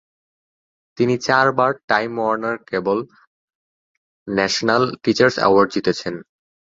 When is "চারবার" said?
1.27-1.71